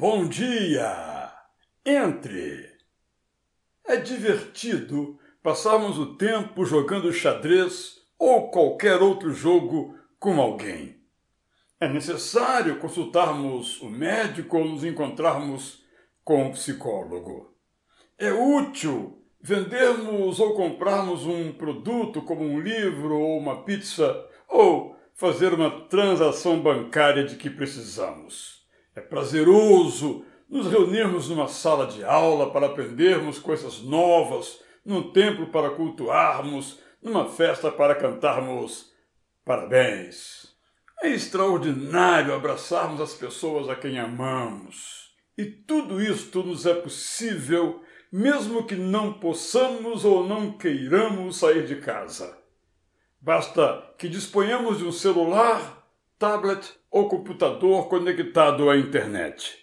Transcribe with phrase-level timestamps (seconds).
[0.00, 1.28] Bom dia!
[1.84, 2.70] Entre!
[3.84, 11.02] É divertido passarmos o tempo jogando xadrez ou qualquer outro jogo com alguém.
[11.80, 15.82] É necessário consultarmos o médico ou nos encontrarmos
[16.22, 17.52] com um psicólogo.
[18.16, 25.52] É útil vendermos ou comprarmos um produto como um livro ou uma pizza ou fazer
[25.52, 28.57] uma transação bancária de que precisamos.
[28.98, 35.70] É prazeroso nos reunirmos numa sala de aula para aprendermos coisas novas, num templo para
[35.70, 38.92] cultuarmos, numa festa para cantarmos
[39.44, 40.48] parabéns.
[41.00, 45.12] É extraordinário abraçarmos as pessoas a quem amamos.
[45.36, 51.76] E tudo isto nos é possível mesmo que não possamos ou não queiramos sair de
[51.76, 52.36] casa.
[53.20, 55.77] Basta que disponhamos de um celular,
[56.18, 59.56] tablet ou computador conectado à internet.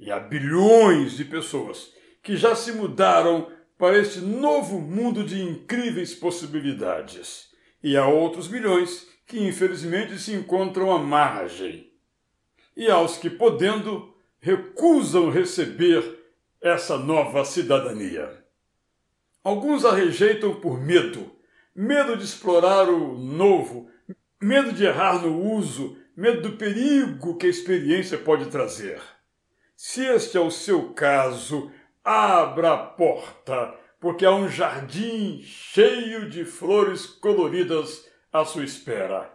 [0.00, 6.14] E há bilhões de pessoas que já se mudaram para este novo mundo de incríveis
[6.14, 7.50] possibilidades.
[7.82, 11.90] E há outros milhões que infelizmente se encontram à margem.
[12.76, 16.18] E aos que, podendo, recusam receber
[16.60, 18.42] essa nova cidadania.
[19.42, 21.30] Alguns a rejeitam por medo,
[21.74, 23.90] medo de explorar o novo,
[24.42, 29.00] medo de errar no uso, medo do perigo que a experiência pode trazer.
[29.76, 31.70] Se este é o seu caso,
[32.04, 39.32] abra a porta, porque há um jardim cheio de flores coloridas à sua espera.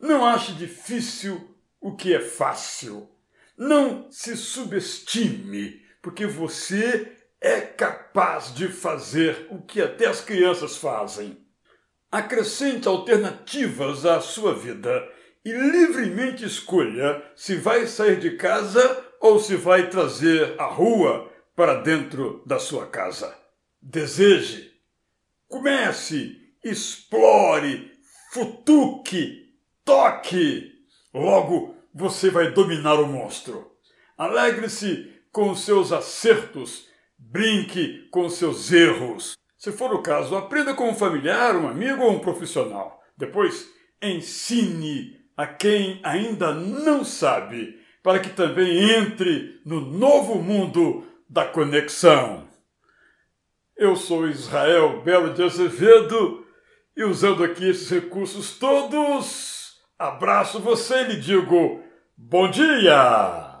[0.00, 3.08] Não ache difícil o que é fácil.
[3.56, 11.41] Não se subestime porque você é capaz de fazer o que até as crianças fazem.
[12.12, 15.02] Acrescente alternativas à sua vida
[15.42, 21.76] e livremente escolha se vai sair de casa ou se vai trazer a rua para
[21.76, 23.34] dentro da sua casa.
[23.80, 24.72] Deseje,
[25.48, 27.90] comece, explore,
[28.30, 30.70] futuque, toque.
[31.14, 33.72] Logo você vai dominar o monstro.
[34.18, 36.86] Alegre-se com seus acertos,
[37.16, 39.32] brinque com seus erros.
[39.62, 43.00] Se for o caso, aprenda com um familiar, um amigo ou um profissional.
[43.16, 43.70] Depois,
[44.02, 52.48] ensine a quem ainda não sabe, para que também entre no novo mundo da conexão.
[53.76, 56.44] Eu sou Israel Belo de Azevedo
[56.96, 61.80] e usando aqui esses recursos todos, abraço você e lhe digo
[62.16, 63.51] bom dia!